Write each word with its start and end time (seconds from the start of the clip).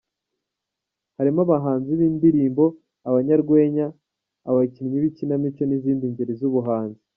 Harimo 1.17 1.39
abahanzi 1.43 1.91
b’indirimbo, 1.99 2.63
abanyarwenya, 3.09 3.85
abakinnyi 4.49 4.95
b’ikinamico 5.01 5.63
n’izindi 5.65 6.05
ngeri 6.11 6.33
z’ubuhanzi. 6.39 7.03